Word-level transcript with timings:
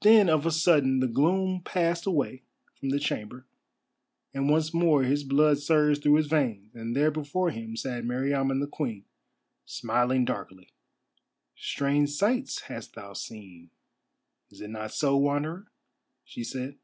Then 0.00 0.28
of 0.28 0.44
a 0.44 0.50
sudden 0.50 0.98
the 0.98 1.06
gloom 1.06 1.62
passed 1.64 2.04
away 2.04 2.42
from 2.74 2.88
the 2.90 2.98
chamber, 2.98 3.46
and 4.34 4.50
once 4.50 4.74
more 4.74 5.04
his 5.04 5.22
blood 5.22 5.58
surged 5.58 6.02
through 6.02 6.16
his 6.16 6.26
veins, 6.26 6.74
and 6.74 6.96
there 6.96 7.12
before 7.12 7.50
him 7.52 7.76
sat 7.76 8.02
Meriamun 8.04 8.58
the 8.58 8.66
Queen, 8.66 9.04
smiling 9.64 10.24
darkly. 10.24 10.70
"Strange 11.54 12.10
sights 12.10 12.62
hast 12.62 12.96
thou 12.96 13.12
seen, 13.12 13.70
is 14.50 14.60
it 14.60 14.70
not 14.70 14.90
so, 14.92 15.16
Wanderer?" 15.16 15.68
she 16.24 16.42
said. 16.42 16.76